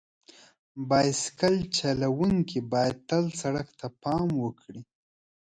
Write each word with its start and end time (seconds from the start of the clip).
بایسکل 0.89 1.55
چلونکي 1.77 2.59
باید 2.71 2.95
تل 3.09 3.25
سړک 3.41 3.67
ته 3.79 3.87
پام 4.01 4.27
وکړي. 4.43 4.81